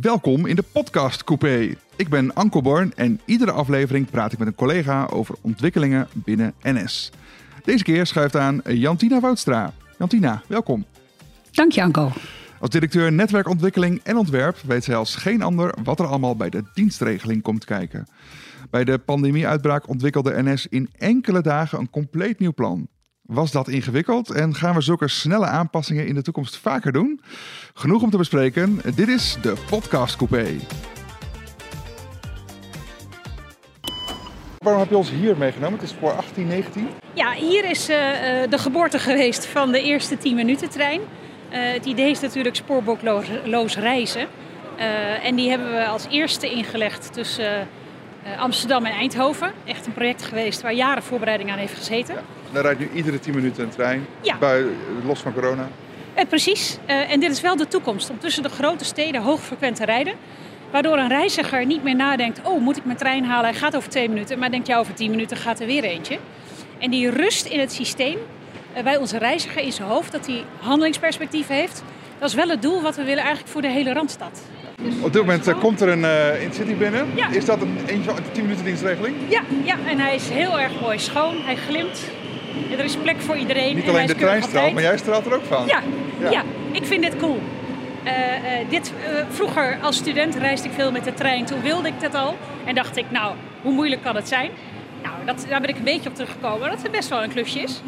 [0.00, 1.74] Welkom in de podcast Coupé.
[1.96, 6.54] Ik ben Anko Born en iedere aflevering praat ik met een collega over ontwikkelingen binnen
[6.62, 7.10] NS.
[7.64, 9.72] Deze keer schuift aan Jantina Woudstra.
[9.98, 10.84] Jantina, welkom.
[11.50, 12.12] Dank je, Anko.
[12.60, 16.64] Als directeur netwerkontwikkeling en ontwerp weet zij als geen ander wat er allemaal bij de
[16.74, 18.06] dienstregeling komt kijken.
[18.70, 22.88] Bij de pandemieuitbraak ontwikkelde NS in enkele dagen een compleet nieuw plan.
[23.32, 27.20] Was dat ingewikkeld en gaan we zulke snelle aanpassingen in de toekomst vaker doen?
[27.74, 28.80] Genoeg om te bespreken.
[28.94, 30.46] Dit is de Podcast Coupé.
[34.58, 35.78] Waarom heb je ons hier meegenomen?
[35.78, 36.88] Het is voor 1819.
[37.14, 37.96] Ja, hier is uh,
[38.50, 41.00] de geboorte geweest van de eerste 10 minuten trein.
[41.00, 41.06] Uh,
[41.72, 44.26] het idee is natuurlijk spoorboekloos reizen.
[45.22, 47.68] En die hebben we als eerste ingelegd tussen
[48.38, 49.52] Amsterdam en Eindhoven.
[49.64, 52.14] Echt een project geweest waar jaren voorbereiding aan heeft gezeten.
[52.52, 54.38] Er rijdt nu iedere 10 minuten een trein, ja.
[55.04, 55.68] los van corona.
[56.14, 56.78] Eh, precies.
[56.88, 58.10] Uh, en dit is wel de toekomst.
[58.10, 60.14] Om tussen de grote steden hoogfrequent te rijden.
[60.70, 62.40] Waardoor een reiziger niet meer nadenkt...
[62.42, 63.50] oh, moet ik mijn trein halen?
[63.50, 64.38] Hij gaat over twee minuten.
[64.38, 66.18] Maar denkt, ja, over tien minuten gaat er weer eentje.
[66.78, 68.18] En die rust in het systeem...
[68.76, 70.12] Uh, bij onze reiziger in zijn hoofd...
[70.12, 71.82] dat hij handelingsperspectief heeft...
[72.18, 74.42] dat is wel het doel wat we willen eigenlijk voor de hele Randstad.
[75.00, 77.06] Op dit moment uh, komt er een uh, Intercity binnen.
[77.14, 77.28] Ja.
[77.30, 79.16] Is dat een eentje de 10 minuten dienstregeling?
[79.28, 81.36] Ja, ja, en hij is heel erg mooi schoon.
[81.44, 82.00] Hij glimt.
[82.70, 83.74] Er is plek voor iedereen.
[83.74, 85.66] Niet alleen de trein straalt, maar jij straalt er ook van.
[85.66, 85.82] Ja,
[86.20, 86.30] ja.
[86.30, 87.40] ja ik vind dit cool.
[88.04, 91.44] Uh, uh, dit, uh, vroeger als student reisde ik veel met de trein.
[91.44, 92.36] Toen wilde ik dat al.
[92.64, 94.50] En dacht ik, nou, hoe moeilijk kan het zijn?
[95.02, 96.70] Nou, dat, daar ben ik een beetje op teruggekomen.
[96.70, 97.80] Dat het best wel een klusje is.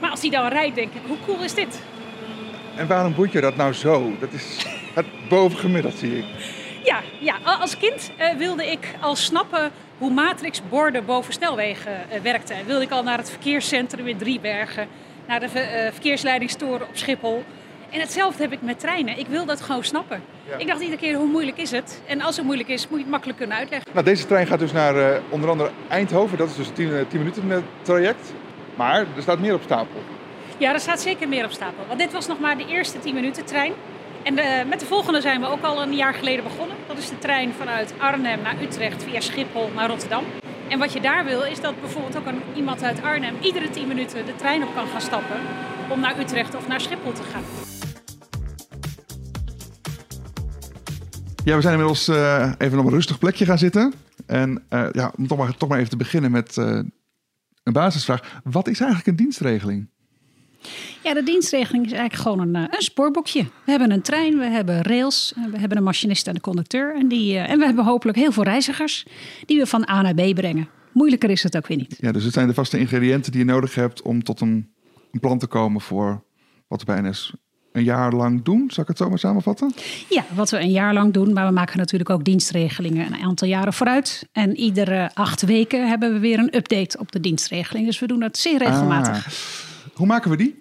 [0.00, 1.80] Maar als die dan rijdt, denk ik, hoe cool is dit?
[2.76, 4.12] En waarom boeit je dat nou zo?
[4.20, 6.24] Dat is het bovengemiddeld, zie ik.
[6.86, 12.56] Ja, ja, als kind wilde ik al snappen hoe matrixborden boven snelwegen uh, werkten.
[12.66, 14.88] Wilde ik al naar het verkeerscentrum in Driebergen,
[15.26, 17.44] naar de uh, verkeersleidingstoren op Schiphol.
[17.90, 19.18] En hetzelfde heb ik met treinen.
[19.18, 20.22] Ik wil dat gewoon snappen.
[20.48, 20.56] Ja.
[20.56, 22.02] Ik dacht iedere keer, hoe moeilijk is het?
[22.06, 23.90] En als het moeilijk is, moet je het makkelijk kunnen uitleggen.
[23.92, 26.38] Nou, deze trein gaat dus naar uh, onder andere Eindhoven.
[26.38, 28.32] Dat is dus een 10 minuten traject.
[28.74, 30.00] Maar er staat meer op stapel.
[30.58, 31.84] Ja, er staat zeker meer op stapel.
[31.86, 33.72] Want dit was nog maar de eerste 10 minuten trein.
[34.26, 34.34] En
[34.68, 36.76] met de volgende zijn we ook al een jaar geleden begonnen.
[36.86, 40.24] Dat is de trein vanuit Arnhem naar Utrecht via Schiphol naar Rotterdam.
[40.68, 43.88] En wat je daar wil, is dat bijvoorbeeld ook een, iemand uit Arnhem iedere 10
[43.88, 45.36] minuten de trein op kan gaan stappen
[45.90, 47.42] om naar Utrecht of naar Schiphol te gaan.
[51.44, 53.92] Ja, we zijn inmiddels uh, even op een rustig plekje gaan zitten.
[54.26, 56.66] En uh, ja, om toch maar, toch maar even te beginnen met uh,
[57.62, 58.40] een basisvraag.
[58.44, 59.88] Wat is eigenlijk een dienstregeling?
[61.02, 63.42] Ja, de dienstregeling is eigenlijk gewoon een, een spoorboekje.
[63.42, 66.94] We hebben een trein, we hebben rails, we hebben een machinist en een conducteur.
[66.94, 69.06] En, die, en we hebben hopelijk heel veel reizigers
[69.46, 70.68] die we van A naar B brengen.
[70.92, 71.96] Moeilijker is het ook weer niet.
[72.00, 74.72] Ja, dus het zijn de vaste ingrediënten die je nodig hebt om tot een,
[75.12, 76.24] een plan te komen voor
[76.68, 77.34] wat we bij NS
[77.76, 78.70] een jaar lang doen.
[78.70, 79.72] Zal ik het zo maar samenvatten?
[80.08, 81.32] Ja, wat we een jaar lang doen.
[81.32, 84.28] Maar we maken natuurlijk ook dienstregelingen een aantal jaren vooruit.
[84.32, 87.86] En iedere acht weken hebben we weer een update op de dienstregeling.
[87.86, 89.26] Dus we doen dat zeer regelmatig.
[89.26, 89.32] Ah.
[89.96, 90.56] Hoe maken we die?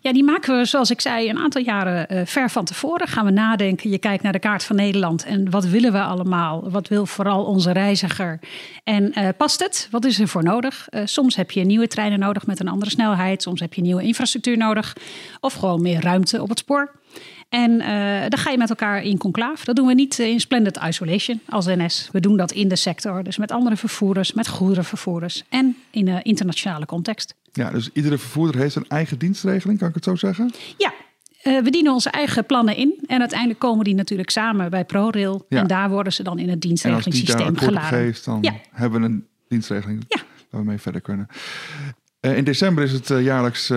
[0.00, 3.08] Ja, die maken we, zoals ik zei, een aantal jaren uh, ver van tevoren.
[3.08, 3.90] Gaan we nadenken.
[3.90, 5.24] Je kijkt naar de kaart van Nederland.
[5.24, 6.70] En wat willen we allemaal?
[6.70, 8.38] Wat wil vooral onze reiziger?
[8.84, 9.88] En uh, past het?
[9.90, 10.86] Wat is er voor nodig?
[10.90, 13.42] Uh, soms heb je nieuwe treinen nodig met een andere snelheid.
[13.42, 14.96] Soms heb je nieuwe infrastructuur nodig.
[15.40, 16.90] Of gewoon meer ruimte op het spoor.
[17.48, 19.64] En uh, dan ga je met elkaar in conclave.
[19.64, 22.08] Dat doen we niet in splendid isolation als NS.
[22.12, 23.22] We doen dat in de sector.
[23.22, 25.44] Dus met andere vervoerders, met goederenvervoerders.
[25.48, 27.34] En in een internationale context.
[27.58, 30.52] Ja, dus iedere vervoerder heeft een eigen dienstregeling, kan ik het zo zeggen?
[30.76, 30.92] Ja,
[31.44, 33.04] uh, we dienen onze eigen plannen in.
[33.06, 35.46] En uiteindelijk komen die natuurlijk samen bij ProRail.
[35.48, 35.60] Ja.
[35.60, 37.98] En daar worden ze dan in het dienstregelingssysteem geladen.
[37.98, 38.54] Geeft, dan ja.
[38.70, 40.20] hebben we een dienstregeling ja.
[40.50, 41.26] waar we mee verder kunnen.
[42.20, 43.68] Uh, in december is het uh, jaarlijks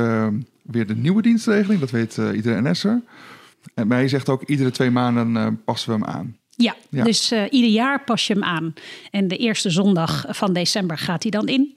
[0.62, 1.80] weer de nieuwe dienstregeling.
[1.80, 3.02] Dat weet iedere NS'er.
[3.74, 6.38] En maar je zegt ook, iedere twee maanden passen we hem aan.
[6.62, 7.04] Ja, ja.
[7.04, 8.74] dus uh, ieder jaar pas je hem aan.
[9.12, 11.76] En de eerste zondag van december gaat hij dan in.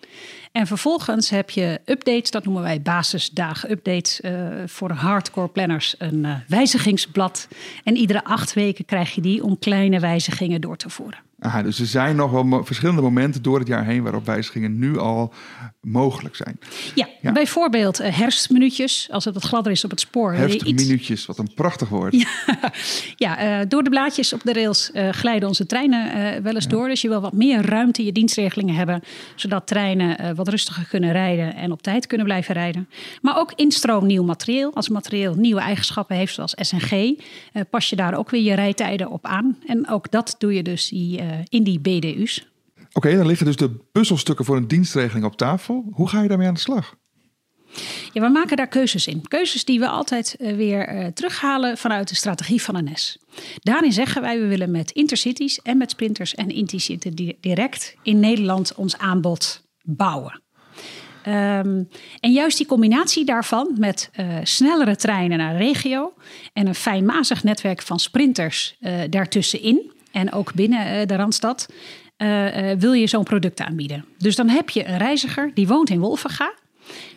[0.53, 4.21] En vervolgens heb je updates, dat noemen wij basisdagen updates.
[4.21, 7.49] Uh, voor hardcore planners een uh, wijzigingsblad.
[7.85, 11.24] En iedere acht weken krijg je die om kleine wijzigingen door te voeren.
[11.39, 14.99] Aha, dus er zijn nog wel verschillende momenten door het jaar heen waarop wijzigingen nu
[14.99, 15.33] al
[15.81, 16.59] mogelijk zijn.
[16.95, 17.33] Ja, ja.
[17.33, 20.33] bijvoorbeeld uh, herfstminuutjes, als het wat gladder is op het spoor.
[20.33, 21.27] Herfstminuutjes, iets...
[21.27, 22.15] wat een prachtig woord.
[22.15, 22.29] Ja,
[23.17, 26.71] ja uh, door de blaadjes op de rails uh, glijden onze treinen wel eens ja.
[26.71, 26.89] door.
[26.89, 29.03] Dus je wil wat meer ruimte in je dienstregelingen hebben,
[29.35, 32.89] zodat treinen wat rustiger kunnen rijden en op tijd kunnen blijven rijden.
[33.23, 34.75] Maar ook instroom nieuw materieel.
[34.75, 37.21] Als materieel nieuwe eigenschappen heeft, zoals SNG,
[37.71, 39.59] pas je daar ook weer je rijtijden op aan.
[39.67, 42.49] En ook dat doe je dus die in die BDU's.
[42.77, 45.85] Oké, okay, dan liggen dus de puzzelstukken voor een dienstregeling op tafel.
[45.93, 46.97] Hoe ga je daarmee aan de slag?
[48.13, 49.29] Ja, we maken daar keuzes in.
[49.29, 53.19] Keuzes die we altijd uh, weer uh, terughalen vanuit de strategie van NS.
[53.59, 58.75] Daarin zeggen wij, we willen met intercities en met sprinters en intercity direct in Nederland
[58.75, 60.43] ons aanbod bouwen.
[61.29, 61.89] Um,
[62.21, 66.15] en juist die combinatie daarvan met uh, snellere treinen naar regio
[66.53, 71.69] en een fijnmazig netwerk van sprinters uh, daartussenin en ook binnen uh, de Randstad,
[72.79, 74.05] wil je zo'n product aanbieden.
[74.19, 76.55] Dus dan heb je een reiziger die woont in Wolvenga.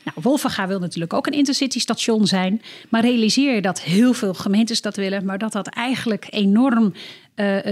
[0.04, 2.62] Nou, Wolvenga wil natuurlijk ook een intercity station zijn.
[2.90, 6.94] Maar realiseer je dat heel veel gemeentes dat willen, maar dat dat eigenlijk enorm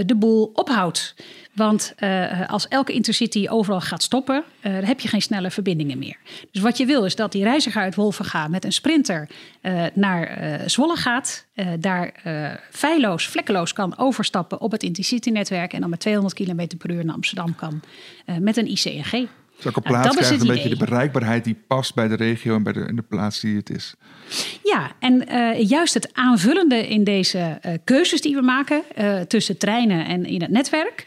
[0.06, 1.14] de boel ophoudt.
[1.56, 5.98] Want uh, als elke intercity overal gaat stoppen, uh, dan heb je geen snelle verbindingen
[5.98, 6.16] meer.
[6.50, 9.28] Dus wat je wil is dat die reiziger uit Wolvenga met een sprinter
[9.94, 11.46] naar Zwolle gaat.
[11.78, 12.12] daar
[12.70, 15.72] feilloos, vlekkeloos kan overstappen op het intercity-netwerk.
[15.72, 17.80] En dan met 200 km per uur naar Amsterdam kan
[18.40, 19.28] met een ICNG.
[19.56, 22.62] Dus op plaats nou, krijgt een beetje de bereikbaarheid die past bij de regio en
[22.62, 23.94] bij de, in de plaats die het is.
[24.62, 29.58] Ja, en uh, juist het aanvullende in deze uh, keuzes die we maken uh, tussen
[29.58, 31.06] treinen en in het netwerk,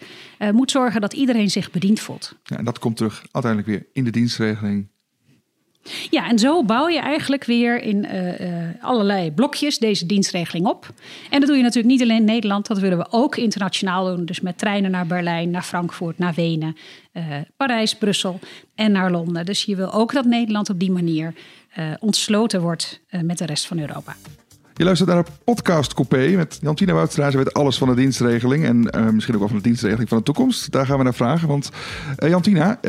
[0.51, 2.35] moet zorgen dat iedereen zich bediend voelt.
[2.43, 4.87] Ja, en dat komt terug uiteindelijk weer in de dienstregeling
[6.09, 10.93] ja, en zo bouw je eigenlijk weer in uh, uh, allerlei blokjes deze dienstregeling op.
[11.29, 14.25] En dat doe je natuurlijk niet alleen in Nederland, dat willen we ook internationaal doen.
[14.25, 16.77] Dus met treinen naar Berlijn, naar Frankfurt, naar Wenen,
[17.13, 17.23] uh,
[17.57, 18.39] Parijs, Brussel
[18.75, 19.45] en naar Londen.
[19.45, 21.33] Dus je wil ook dat Nederland op die manier
[21.99, 24.15] ontsloten wordt met de rest van Europa.
[24.73, 27.31] Je luistert naar een podcast Coupé met Jantina Woudstra.
[27.31, 28.79] Ze weet alles van de dienstregeling en
[29.13, 30.71] misschien ook wel van de dienstregeling van de toekomst.
[30.71, 31.47] Daar gaan we naar vragen.
[31.47, 31.69] Want
[32.17, 32.79] Jantina,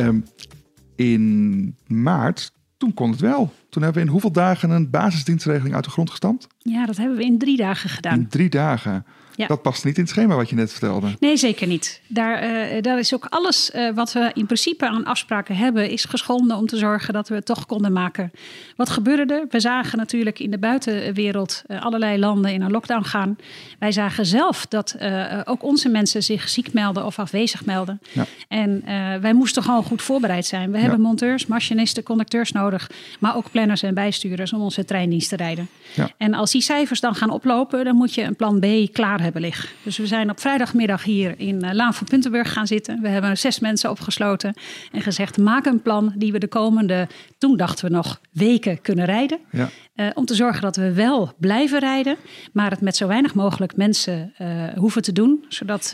[0.96, 3.52] in maart toen kon het wel.
[3.68, 6.46] Toen hebben we in hoeveel dagen een basisdienstregeling uit de grond gestampt?
[6.58, 8.18] Ja, dat hebben we in drie dagen gedaan.
[8.18, 9.04] In drie dagen.
[9.40, 9.46] Ja.
[9.46, 11.06] Dat past niet in het schema wat je net vertelde.
[11.20, 12.00] Nee, zeker niet.
[12.06, 16.04] Daar, uh, daar is ook alles uh, wat we in principe aan afspraken hebben, is
[16.04, 18.32] geschonden om te zorgen dat we het toch konden maken.
[18.76, 19.46] Wat gebeurde er?
[19.50, 23.36] We zagen natuurlijk in de buitenwereld uh, allerlei landen in een lockdown gaan.
[23.78, 24.96] Wij zagen zelf dat
[25.44, 28.00] ook onze mensen zich ziek melden of afwezig melden.
[28.12, 28.24] Ja.
[28.48, 28.82] En
[29.20, 30.70] wij moesten gewoon goed voorbereid zijn.
[30.70, 30.82] We ja.
[30.82, 35.68] hebben monteurs, machinisten, conducteurs nodig, maar ook planners en bijstuurders om onze treindienst te rijden.
[35.94, 36.10] Ja.
[36.16, 39.29] En als die cijfers dan gaan oplopen, dan moet je een plan B klaar hebben
[39.32, 39.68] hebben liggen.
[39.82, 43.00] Dus we zijn op vrijdagmiddag hier in uh, Laan van Puntenburg gaan zitten.
[43.00, 44.54] We hebben zes mensen opgesloten
[44.92, 49.04] en gezegd: maak een plan die we de komende, toen dachten we nog, weken kunnen
[49.04, 49.38] rijden.
[49.50, 49.68] Ja.
[49.94, 52.16] Uh, om te zorgen dat we wel blijven rijden,
[52.52, 55.90] maar het met zo weinig mogelijk mensen uh, hoeven te doen, zodat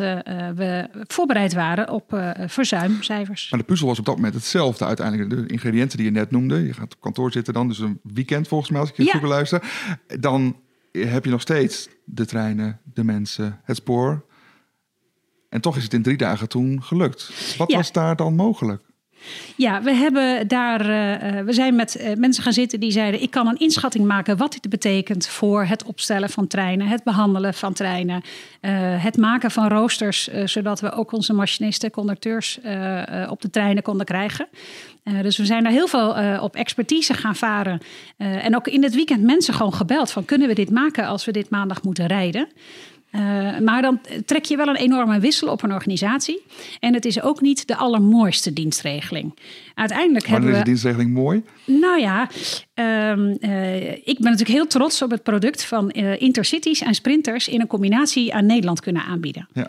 [0.55, 3.51] we voorbereid waren op verzuimcijfers.
[3.51, 5.31] Maar de puzzel was op dat moment hetzelfde uiteindelijk.
[5.31, 8.49] De ingrediënten die je net noemde, je gaat op kantoor zitten dan, dus een weekend
[8.49, 9.11] volgens mij als ik je ja.
[9.11, 9.63] goed beluister.
[10.21, 10.57] Dan
[11.05, 14.25] heb je nog steeds de treinen, de mensen, het spoor.
[15.49, 17.57] En toch is het in drie dagen toen gelukt.
[17.57, 18.83] Wat was daar dan mogelijk?
[19.57, 20.81] Ja, we hebben daar.
[20.81, 24.37] Uh, we zijn met uh, mensen gaan zitten die zeiden: ik kan een inschatting maken
[24.37, 28.23] wat dit betekent voor het opstellen van treinen, het behandelen van treinen,
[29.01, 32.59] het maken van roosters, zodat we ook onze machinisten, conducteurs
[33.29, 34.49] op de treinen konden krijgen.
[35.23, 37.81] dus we zijn daar heel veel op expertise gaan varen.
[38.17, 41.33] en ook in het weekend mensen gewoon gebeld van kunnen we dit maken als we
[41.33, 42.49] dit maandag moeten rijden.
[43.17, 46.43] Uh, maar dan trek je wel een enorme wissel op een organisatie.
[46.81, 49.39] En het is ook niet de allermooiste dienstregeling.
[49.75, 51.43] Uiteindelijk maar hebben is de dienstregeling mooi?
[51.65, 52.29] Nou ja,
[53.11, 57.49] um, uh, ik ben natuurlijk heel trots op het product van uh, intercities en sprinters
[57.49, 59.49] in een combinatie aan Nederland kunnen aanbieden.
[59.53, 59.69] Ja.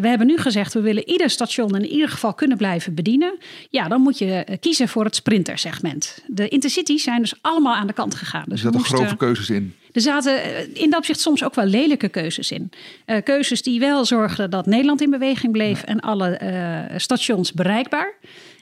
[0.00, 3.38] we hebben nu gezegd, we willen ieder station in ieder geval kunnen blijven bedienen.
[3.70, 6.24] Ja, dan moet je kiezen voor het sprintersegment.
[6.26, 8.44] De intercities zijn dus allemaal aan de kant gegaan.
[8.46, 9.74] Dus er zaten grove keuzes in.
[9.96, 12.70] Er zaten in dat opzicht soms ook wel lelijke keuzes in.
[13.06, 18.14] Uh, keuzes die wel zorgden dat Nederland in beweging bleef en alle uh, stations bereikbaar.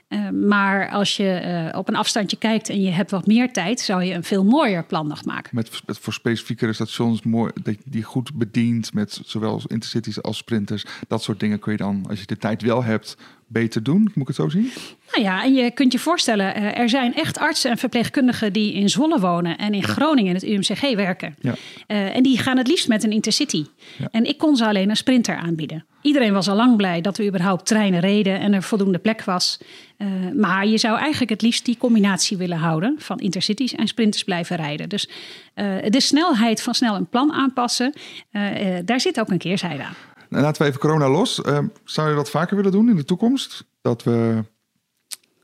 [0.09, 4.03] Uh, maar als je op een afstandje kijkt en je hebt wat meer tijd, zou
[4.03, 5.51] je een veel mooier plan nog maken.
[5.55, 7.53] Met, met voor specifiekere stations mooi,
[7.85, 10.85] die goed bedient met zowel intercities als sprinters.
[11.09, 13.17] Dat soort dingen kun je dan, als je de tijd wel hebt,
[13.55, 14.01] beter doen?
[14.01, 14.71] Moet ik het zo zien?
[15.13, 18.73] Nou ja, en je kunt je voorstellen, eh, er zijn echt artsen en verpleegkundigen die
[18.73, 21.35] in Zwolle wonen en in Groningen in het UMCG werken.
[21.41, 21.55] Ja.
[21.89, 23.67] Uh, en die gaan het liefst met een intercity.
[23.99, 24.09] Ja.
[24.11, 25.85] En ik kon ze alleen een sprinter aanbieden.
[26.03, 29.59] Iedereen was al lang blij dat we überhaupt treinen reden en er voldoende plek was.
[29.99, 34.25] Uh, maar je zou eigenlijk het liefst die combinatie willen houden van intercities en sprinters
[34.25, 34.89] blijven rijden.
[34.89, 35.09] Dus
[35.89, 37.93] de snelheid van snel een plan aanpassen,
[38.85, 39.95] daar zit ook een keerzijde aan.
[40.29, 41.39] Nou, laten we even corona los.
[41.39, 43.65] Uh, zou je dat vaker willen doen in de toekomst?
[43.81, 44.45] Dat we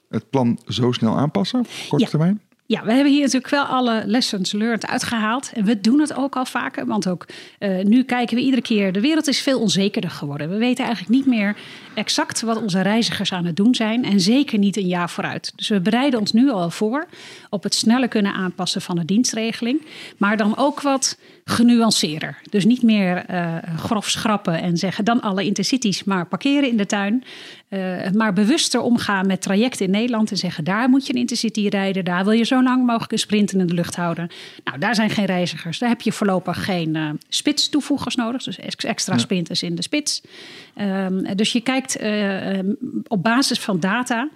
[0.08, 2.42] het plan zo snel aanpassen, op korte termijn?
[2.70, 5.50] Ja, we hebben hier natuurlijk wel alle lessons learned uitgehaald.
[5.54, 6.86] En we doen het ook al vaker.
[6.86, 7.26] Want ook
[7.58, 8.92] uh, nu kijken we iedere keer.
[8.92, 10.50] De wereld is veel onzekerder geworden.
[10.50, 11.56] We weten eigenlijk niet meer
[11.94, 14.04] exact wat onze reizigers aan het doen zijn.
[14.04, 15.52] En zeker niet een jaar vooruit.
[15.56, 17.06] Dus we bereiden ons nu al voor
[17.48, 19.86] op het sneller kunnen aanpassen van de dienstregeling.
[20.16, 22.38] Maar dan ook wat genuanceerder.
[22.50, 26.86] Dus niet meer uh, grof schrappen en zeggen dan alle intercities maar parkeren in de
[26.86, 27.24] tuin.
[27.68, 31.68] Uh, maar bewuster omgaan met trajecten in Nederland en zeggen daar moet je een intercity
[31.68, 34.30] rijden, daar wil je zo lang mogelijk een in de lucht houden.
[34.64, 35.78] Nou, daar zijn geen reizigers.
[35.78, 39.18] Daar heb je voorlopig geen uh, spits toevoegers nodig, dus extra ja.
[39.18, 40.22] sprinters in de spits.
[40.80, 41.98] Um, dus je kijkt
[43.08, 44.28] op basis van data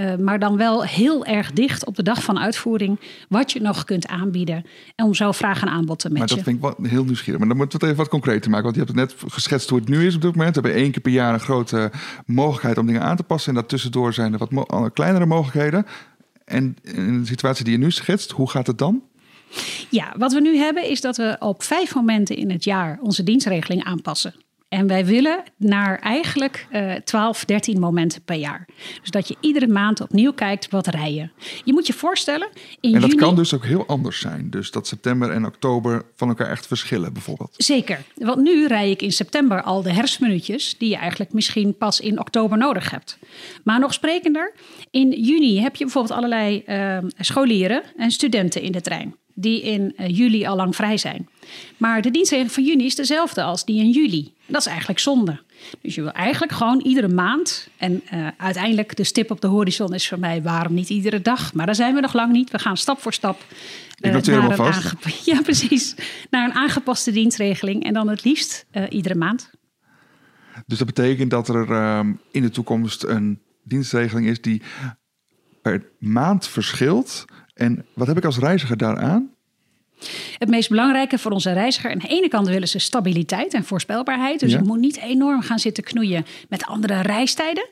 [0.00, 3.84] uh, maar dan wel heel erg dicht op de dag van uitvoering wat je nog
[3.84, 4.64] kunt aanbieden.
[4.94, 6.26] En om zo vraag en aanbod te matchen.
[6.26, 7.38] Maar dat vind ik wel heel nieuwsgierig.
[7.38, 8.64] Maar dan moeten we het even wat concreter maken.
[8.64, 10.54] Want je hebt het net geschetst hoe het nu is op dit moment.
[10.54, 11.90] We hebben één keer per jaar een grote
[12.26, 13.48] mogelijkheid om dingen aan te passen.
[13.48, 15.86] En daartussendoor zijn er wat mo kleinere mogelijkheden.
[16.50, 19.02] En in de situatie die je nu schetst, hoe gaat het dan?
[19.90, 23.22] Ja, wat we nu hebben is dat we op vijf momenten in het jaar onze
[23.22, 24.34] dienstregeling aanpassen.
[24.70, 28.68] En wij willen naar eigenlijk uh, 12, 13 momenten per jaar.
[29.00, 31.32] Dus dat je iedere maand opnieuw kijkt wat rijden.
[31.64, 32.48] Je moet je voorstellen.
[32.80, 34.50] In en dat kan dus ook heel anders zijn.
[34.50, 37.54] Dus dat september en oktober van elkaar echt verschillen, bijvoorbeeld.
[37.56, 38.02] Zeker.
[38.14, 40.78] Want nu rij ik in september al de herfstminuutjes.
[40.78, 43.18] die je eigenlijk misschien pas in oktober nodig hebt.
[43.64, 44.52] Maar nog sprekender,
[44.90, 49.94] in juni heb je bijvoorbeeld allerlei uh, scholieren en studenten in de trein die in
[49.96, 51.28] uh, juli al lang vrij zijn.
[51.76, 54.32] Maar de dienstregeling van juni is dezelfde als die in juli.
[54.46, 55.40] Dat is eigenlijk zonde.
[55.80, 57.68] Dus je wil eigenlijk gewoon iedere maand.
[57.76, 61.54] En uh, uiteindelijk de stip op de horizon is voor mij waarom niet iedere dag.
[61.54, 62.50] Maar daar zijn we nog lang niet.
[62.50, 63.44] We gaan stap voor stap.
[64.00, 64.94] Uh, Ik naar, een vast.
[65.30, 65.94] ja, precies,
[66.30, 67.84] naar een aangepaste dienstregeling.
[67.84, 69.50] En dan het liefst iedere maand.
[70.66, 74.62] Dus dat betekent dat er ehm, in de toekomst een dienstregeling is die
[75.62, 77.24] per maand verschilt
[77.60, 79.30] en wat heb ik als reiziger daaraan?
[80.38, 84.40] Het meest belangrijke voor onze reiziger, aan de ene kant willen ze stabiliteit en voorspelbaarheid.
[84.40, 84.58] Dus ja.
[84.58, 87.68] ik moet niet enorm gaan zitten knoeien met andere reistijden.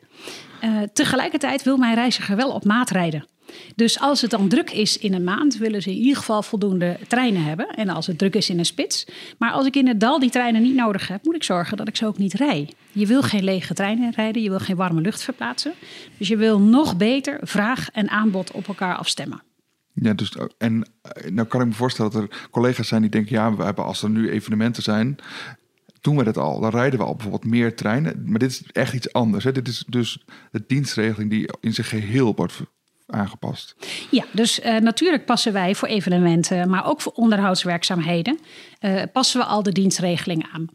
[0.64, 3.26] Uh, tegelijkertijd wil mijn reiziger wel op maat rijden.
[3.74, 6.98] Dus als het dan druk is in een maand, willen ze in ieder geval voldoende
[7.06, 7.68] treinen hebben.
[7.68, 9.06] En als het druk is in een spits.
[9.38, 11.88] Maar als ik in het dal die treinen niet nodig heb, moet ik zorgen dat
[11.88, 12.68] ik ze ook niet rij.
[12.92, 15.72] Je wil geen lege treinen rijden, je wil geen warme lucht verplaatsen.
[16.18, 19.47] Dus je wil nog beter vraag en aanbod op elkaar afstemmen.
[20.00, 23.36] Ja, dus, en eh, nou kan ik me voorstellen dat er collega's zijn die denken:
[23.36, 25.16] ja, we hebben als er nu evenementen zijn,
[26.00, 26.60] doen we dat al.
[26.60, 28.22] Dan rijden we al bijvoorbeeld meer treinen.
[28.26, 29.44] Maar dit is echt iets anders.
[29.44, 29.52] Hè?
[29.52, 32.60] Dit is dus de dienstregeling die in zijn geheel wordt
[33.06, 33.76] aangepast.
[34.10, 38.38] Ja, dus uh, natuurlijk passen wij voor evenementen, maar ook voor onderhoudswerkzaamheden,
[39.12, 40.68] passen we al de dienstregeling aan.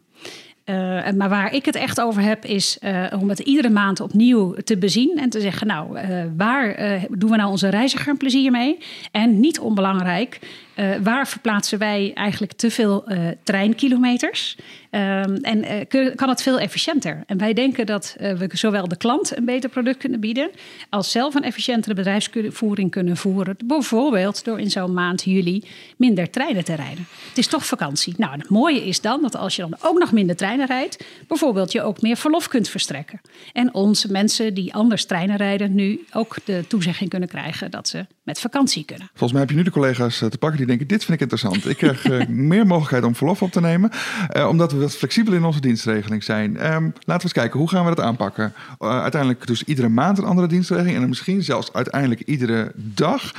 [0.64, 4.54] Uh, maar waar ik het echt over heb, is uh, om het iedere maand opnieuw
[4.54, 6.76] te bezien en te zeggen: Nou, uh, waar
[7.10, 8.78] doen we nou onze reiziger een plezier mee?
[9.10, 10.38] En niet onbelangrijk,
[10.76, 14.56] uh, waar verplaatsen wij eigenlijk te veel uh, treinkilometers?
[14.90, 17.22] Um, en uh, kan het veel efficiënter?
[17.26, 20.50] En wij denken dat we zowel de klant een beter product kunnen bieden,
[20.90, 23.56] als zelf een efficiëntere bedrijfsvoering kunnen voeren.
[23.64, 25.64] Bijvoorbeeld door in zo'n maand juli
[25.96, 27.06] minder treinen te rijden.
[27.28, 28.14] Het is toch vakantie.
[28.16, 31.72] Nou, het mooie is dan dat als je dan ook nog minder treinen rijdt, bijvoorbeeld
[31.72, 33.20] je ook meer verlof kunt verstrekken.
[33.52, 38.06] En onze mensen die anders treinen rijden, nu ook de toezegging kunnen krijgen dat ze
[38.24, 39.06] met vakantie kunnen.
[39.08, 41.68] Volgens mij heb je nu de collega's te pakken die denken: dit vind ik interessant.
[41.68, 43.90] Ik krijg uh, meer mogelijkheid om verlof op te nemen,
[44.36, 46.72] uh, omdat we wat flexibel in onze dienstregeling zijn.
[46.72, 48.52] Um, laten we eens kijken, hoe gaan we dat aanpakken?
[48.80, 53.32] Uh, uiteindelijk dus iedere maand een andere dienstregeling en misschien zelfs uiteindelijk iedere dag.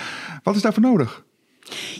[0.44, 1.24] Wat is daarvoor nodig?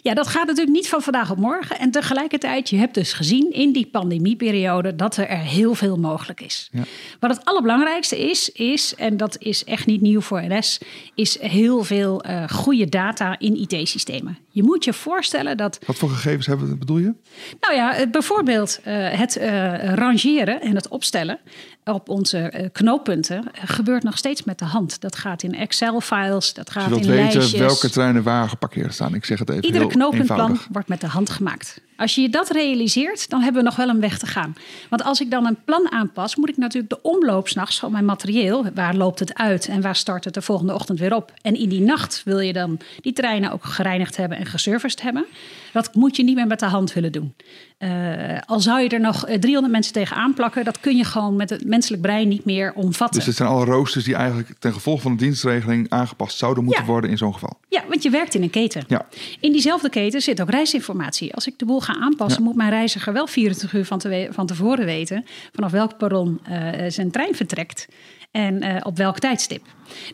[0.02, 1.80] Ja, dat gaat natuurlijk niet van vandaag op morgen.
[1.80, 6.70] En tegelijkertijd, je hebt dus gezien in die pandemieperiode dat er heel veel mogelijk is.
[6.72, 6.84] Ja.
[7.20, 10.80] Wat het allerbelangrijkste is, is, en dat is echt niet nieuw voor NS,
[11.16, 14.38] is heel veel uh, goede data in IT-systemen.
[14.56, 15.80] Je moet je voorstellen dat.
[15.86, 17.14] Wat voor gegevens hebben we, bedoel je?
[17.60, 21.40] Nou ja, bijvoorbeeld uh, het uh, rangeren en het opstellen
[21.84, 25.02] op onze knooppunten gebeurt nog steeds met de hand.
[25.02, 27.34] Dat gaat in Excel-files, dat gaat in lijstjes.
[27.34, 29.16] Je wilt weten welke treinen waar geparkeerd staan.
[29.16, 31.82] Ik zeg het even Iedere knooppuntplan wordt met de hand gemaakt.
[31.98, 34.56] Als je je dat realiseert, dan hebben we nog wel een weg te gaan.
[34.90, 38.06] Want als ik dan een plan aanpas, moet ik natuurlijk de omloop s'nachts van mijn
[38.06, 38.66] materieel.
[38.74, 41.34] Waar loopt het uit en waar start het de volgende ochtend weer op?
[41.42, 45.26] En in die nacht wil je dan die treinen ook gereinigd hebben en geserviced hebben.
[45.74, 47.36] Dat moet je niet meer met de hand willen doen.
[47.80, 51.50] Uh, al zou je er nog 300 mensen tegen aanplakken, dat kun je gewoon met
[51.50, 53.18] het menselijk brein niet meer omvatten.
[53.18, 56.84] Dus het zijn alle roosters die eigenlijk ten gevolge van de dienstregeling aangepast zouden moeten
[56.84, 56.90] ja.
[56.90, 57.60] worden in zo'n geval.
[57.70, 58.84] Ja, want je werkt in een keten.
[58.88, 59.06] Ja.
[59.40, 61.34] In diezelfde keten zit ook reisinformatie.
[61.34, 64.46] Als ik de boel gaan aanpassen, moet mijn reiziger wel 24 uur van, te van
[64.46, 67.88] tevoren weten vanaf welk perron uh, zijn trein vertrekt
[68.36, 69.62] en uh, op welk tijdstip.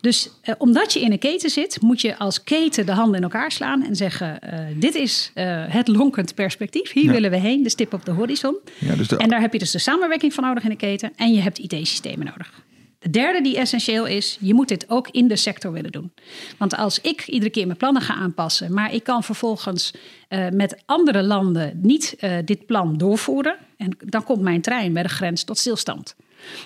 [0.01, 3.23] Dus uh, omdat je in een keten zit, moet je als keten de handen in
[3.23, 4.39] elkaar slaan en zeggen:
[4.79, 5.31] Dit is
[5.67, 8.57] het lonkend perspectief, hier willen we heen, de stip op de horizon.
[8.79, 9.17] Ja, dus de...
[9.17, 11.57] En daar heb je dus de samenwerking van nodig in de keten en je hebt
[11.57, 12.63] IT-systemen nodig.
[13.01, 16.11] De derde die essentieel is, je moet dit ook in de sector willen doen.
[16.57, 19.93] Want als ik iedere keer mijn plannen ga aanpassen, maar ik kan vervolgens
[20.29, 25.03] uh, met andere landen niet uh, dit plan doorvoeren, en dan komt mijn trein bij
[25.03, 26.15] de grens tot stilstand.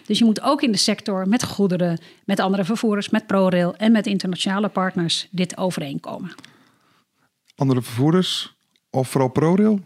[0.05, 3.91] Dus je moet ook in de sector met goederen, met andere vervoerders, met ProRail en
[3.91, 6.35] met internationale partners dit overeenkomen.
[7.55, 8.55] Andere vervoerders
[8.89, 9.79] of vooral ProRail?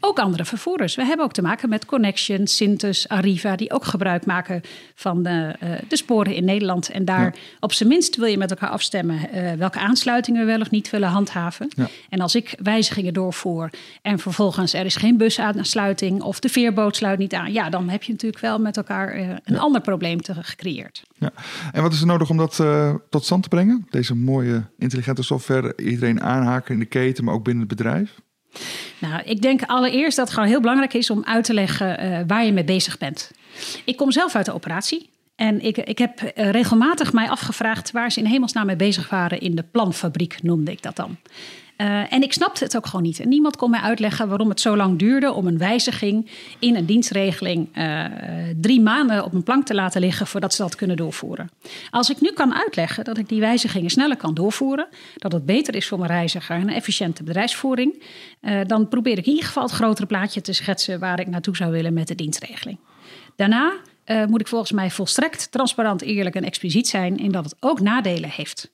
[0.00, 0.94] Ook andere vervoerders.
[0.94, 4.60] We hebben ook te maken met Connection, Sintus, Arriva, die ook gebruik maken
[4.94, 6.90] van de, uh, de sporen in Nederland.
[6.90, 10.60] En daar op zijn minst wil je met elkaar afstemmen uh, welke aansluitingen we wel
[10.60, 11.68] of niet willen handhaven.
[11.76, 11.88] Ja.
[12.08, 13.70] En als ik wijzigingen doorvoer
[14.02, 18.02] en vervolgens er is geen busaansluiting of de veerboot sluit niet aan, ja, dan heb
[18.02, 19.58] je natuurlijk wel met elkaar uh, een ja.
[19.58, 21.02] ander probleem te gecreëerd.
[21.18, 21.32] Ja.
[21.72, 22.62] En wat is er nodig om dat
[23.10, 23.86] tot stand te brengen?
[23.90, 28.20] Deze mooie intelligente software, iedereen aanhaken in de keten, maar ook binnen het bedrijf?
[28.98, 32.20] Nou, ik denk allereerst dat het gewoon heel belangrijk is om uit te leggen uh,
[32.26, 33.30] waar je mee bezig bent.
[33.84, 35.10] Ik kom zelf uit de operatie.
[35.36, 39.40] En ik, ik heb uh, regelmatig mij afgevraagd waar ze in hemelsnaam mee bezig waren
[39.40, 41.16] in de planfabriek, noemde ik dat dan.
[41.80, 43.20] Uh, en ik snapte het ook gewoon niet.
[43.20, 46.86] En niemand kon mij uitleggen waarom het zo lang duurde om een wijziging in een
[46.86, 48.04] dienstregeling uh,
[48.60, 51.50] drie maanden op een plank te laten liggen voordat ze dat kunnen doorvoeren.
[51.90, 55.74] Als ik nu kan uitleggen dat ik die wijzigingen sneller kan doorvoeren, dat het beter
[55.74, 58.02] is voor mijn reiziger en een efficiënte bedrijfsvoering,
[58.40, 61.56] uh, dan probeer ik in ieder geval het grotere plaatje te schetsen waar ik naartoe
[61.56, 62.78] zou willen met de dienstregeling.
[63.36, 63.72] Daarna
[64.28, 68.30] moet ik volgens mij volstrekt transparant, eerlijk en expliciet zijn in dat het ook nadelen
[68.30, 68.70] heeft.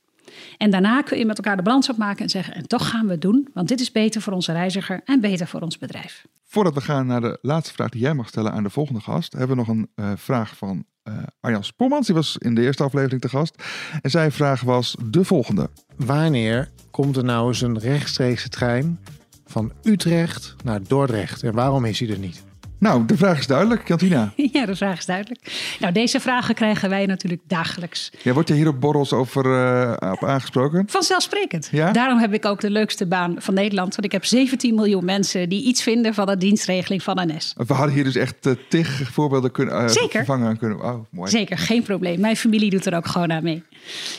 [0.56, 3.12] En daarna kun je met elkaar de balans opmaken en zeggen: en toch gaan we
[3.12, 6.26] het doen, want dit is beter voor onze reiziger en beter voor ons bedrijf.
[6.44, 9.32] Voordat we gaan naar de laatste vraag die jij mag stellen aan de volgende gast,
[9.32, 12.06] hebben we nog een uh, vraag van uh, Arjan Spormans.
[12.06, 13.62] Die was in de eerste aflevering te gast.
[14.02, 18.98] En zijn vraag was de volgende: Wanneer komt er nou eens een rechtstreekse trein
[19.46, 22.44] van Utrecht naar Dordrecht en waarom is hij er niet?
[22.78, 24.32] Nou, de vraag is duidelijk, Jantina.
[24.52, 25.76] Ja, de vraag is duidelijk.
[25.80, 28.10] Nou, deze vragen krijgen wij natuurlijk dagelijks.
[28.22, 30.84] Ja, wordt je hier op borrels over uh, op aangesproken?
[30.86, 31.68] Vanzelfsprekend.
[31.72, 31.92] Ja?
[31.92, 33.94] Daarom heb ik ook de leukste baan van Nederland.
[33.94, 37.54] Want ik heb 17 miljoen mensen die iets vinden van de dienstregeling van NS.
[37.56, 40.10] We hadden hier dus echt uh, tig voorbeelden kunnen uh, Zeker.
[40.10, 40.82] vervangen kunnen.
[40.82, 41.30] Oh, mooi.
[41.30, 42.20] Zeker, geen probleem.
[42.20, 43.62] Mijn familie doet er ook gewoon aan mee.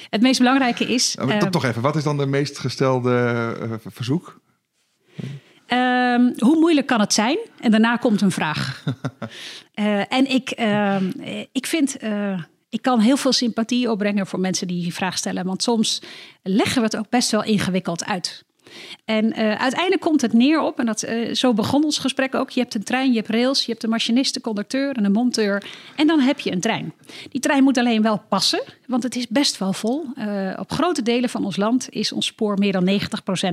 [0.09, 1.17] Het meest belangrijke is...
[1.19, 4.39] Uh, toch even, wat is dan de meest gestelde verzoek?
[5.69, 7.37] Um, hoe moeilijk kan het zijn?
[7.59, 8.83] En daarna komt een vraag.
[9.75, 10.95] uh, en ik, uh,
[11.51, 12.03] ik vind.
[12.03, 15.45] Uh, ik kan heel veel sympathie opbrengen voor mensen die die vraag stellen.
[15.45, 16.01] Want soms
[16.43, 18.43] leggen we het ook best wel ingewikkeld uit.
[19.05, 22.49] En uiteindelijk komt het neer op, en dat, zo begon ons gesprek ook.
[22.49, 25.11] Je hebt een trein, je hebt rails, je hebt een machinist, een conducteur en een
[25.11, 25.63] monteur.
[25.95, 26.93] En dan heb je een trein.
[27.29, 30.05] Die trein moet alleen wel passen, want het is best wel vol.
[30.57, 32.99] op grote delen van ons land is ons spoor meer dan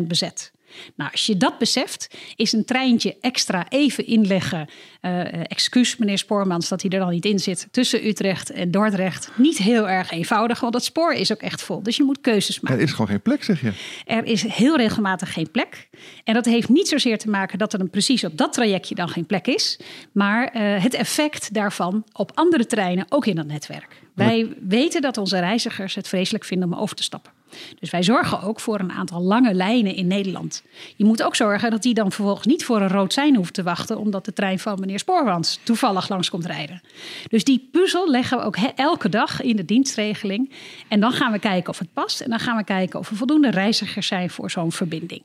[0.00, 0.52] 90% bezet.
[0.96, 4.68] Nou, als je dat beseft, is een treintje extra even inleggen.
[5.02, 7.68] Uh, excuus, meneer Spoormans, dat hij er dan niet in zit.
[7.70, 9.30] Tussen Utrecht en Dordrecht.
[9.36, 11.82] Niet heel erg eenvoudig, want dat spoor is ook echt vol.
[11.82, 12.78] Dus je moet keuzes maken.
[12.78, 13.72] Er is gewoon geen plek, zeg je.
[14.04, 15.88] Er is heel regelmatig geen plek.
[16.24, 19.08] En dat heeft niet zozeer te maken dat er dan precies op dat trajectje dan
[19.08, 19.78] geen plek is.
[20.12, 24.02] Maar uh, het effect daarvan op andere treinen, ook in dat netwerk.
[24.14, 27.32] Wij weten dat onze reizigers het vreselijk vinden om over te stappen.
[27.78, 30.62] Dus wij zorgen ook voor een aantal lange lijnen in Nederland.
[30.96, 33.62] Je moet ook zorgen dat die dan vervolgens niet voor een rood sein hoeft te
[33.62, 36.82] wachten, omdat de trein van meneer Spoorwans toevallig langs komt rijden.
[37.28, 40.52] Dus die puzzel leggen we ook elke dag in de dienstregeling.
[40.88, 42.20] En dan gaan we kijken of het past.
[42.20, 45.22] En dan gaan we kijken of er voldoende reizigers zijn voor zo'n verbinding.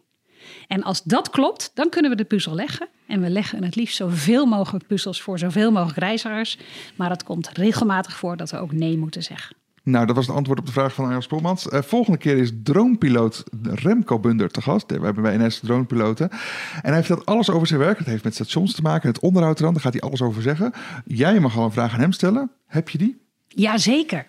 [0.68, 2.88] En als dat klopt, dan kunnen we de puzzel leggen.
[3.08, 6.58] En we leggen het liefst zoveel mogelijk puzzels voor zoveel mogelijk reizigers.
[6.96, 9.56] Maar het komt regelmatig voor dat we ook nee moeten zeggen.
[9.90, 11.68] Nou, dat was het antwoord op de vraag van Arjan Spoormans.
[11.68, 14.92] Uh, volgende keer is dronepiloot Remco Bunder te gast.
[14.92, 16.30] We hebben bij NS dronepiloten.
[16.82, 17.98] En hij vertelt alles over zijn werk.
[17.98, 19.74] Het heeft met stations te maken, het onderhoud eraan.
[19.74, 20.74] Daar gaat hij alles over zeggen.
[21.06, 22.52] Jij mag al een vraag aan hem stellen.
[22.66, 23.18] Heb je die?
[23.48, 24.28] Jazeker.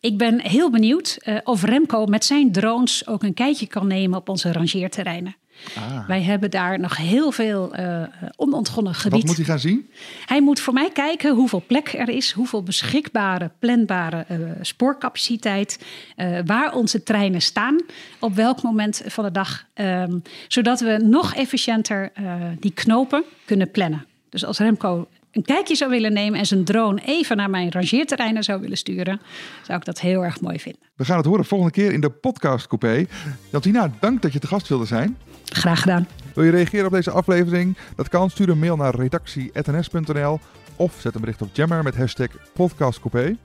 [0.00, 4.18] Ik ben heel benieuwd uh, of Remco met zijn drones ook een kijkje kan nemen
[4.18, 5.36] op onze rangeerterreinen.
[5.76, 6.08] Ah.
[6.08, 8.02] Wij hebben daar nog heel veel uh,
[8.36, 9.18] onontgonnen gebied.
[9.18, 9.90] Wat moet hij gaan zien?
[10.26, 15.84] Hij moet voor mij kijken hoeveel plek er is, hoeveel beschikbare, planbare uh, spoorcapaciteit,
[16.16, 17.80] uh, waar onze treinen staan,
[18.18, 22.12] op welk moment van de dag, um, zodat we nog efficiënter
[22.60, 24.06] die knopen kunnen plannen.
[24.30, 28.42] Dus als Remco een kijkje zou willen nemen en zijn drone even naar mijn rangeerterreinen
[28.42, 29.20] zou willen sturen,
[29.62, 30.82] zou ik dat heel erg mooi vinden.
[30.96, 33.06] We gaan het horen volgende keer in de podcast coupé.
[33.50, 35.16] Jantina, dank dat je te gast wilde zijn.
[35.44, 36.06] Graag gedaan.
[36.34, 37.76] Wil je reageren op deze aflevering?
[37.96, 38.30] Dat kan.
[38.30, 40.40] Stuur een mail naar redactie.ns.nl
[40.76, 43.36] of zet een bericht op Jammer met hashtag podcastcoupé.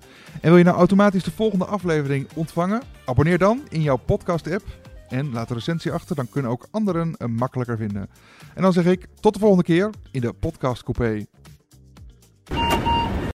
[0.41, 2.81] En wil je nou automatisch de volgende aflevering ontvangen?
[3.05, 4.63] Abonneer dan in jouw podcast-app
[5.09, 8.09] en laat een recensie achter, dan kunnen ook anderen hem makkelijker vinden.
[8.55, 11.25] En dan zeg ik tot de volgende keer in de Podcast Coupé.